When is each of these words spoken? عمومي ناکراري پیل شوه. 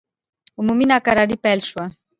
عمومي 0.59 0.85
ناکراري 0.91 1.37
پیل 1.43 1.59
شوه. 1.69 1.85